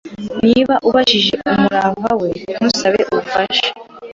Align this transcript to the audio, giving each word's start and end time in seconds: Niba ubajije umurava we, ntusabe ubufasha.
Niba 0.43 0.75
ubajije 0.87 1.35
umurava 1.51 2.09
we, 2.21 2.29
ntusabe 2.53 2.99
ubufasha. 3.11 3.67